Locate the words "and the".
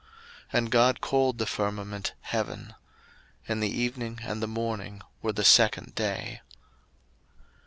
3.47-3.69, 4.23-4.47